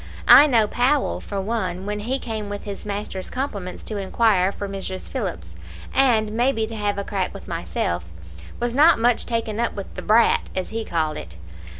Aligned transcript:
I 0.27 0.47
know 0.47 0.65
Powell, 0.67 1.21
for 1.21 1.39
one, 1.39 1.85
when 1.85 1.99
he 1.99 2.17
came 2.17 2.49
with 2.49 2.63
his 2.63 2.87
master's 2.87 3.29
compliments 3.29 3.83
to 3.83 3.97
inquire 3.97 4.51
for 4.51 4.67
Mrs. 4.67 5.07
Phillips, 5.07 5.55
and 5.93 6.31
may 6.31 6.51
be 6.51 6.65
to 6.65 6.75
have 6.75 6.97
a 6.97 7.03
crack 7.03 7.35
with 7.35 7.47
myself, 7.47 8.03
was 8.59 8.73
not 8.73 8.97
much 8.97 9.27
taken 9.27 9.59
up 9.59 9.75
with 9.75 9.93
the 9.93 10.01
brat, 10.01 10.49
as 10.55 10.69
he 10.69 10.83
called 10.85 11.17
it. 11.17 11.37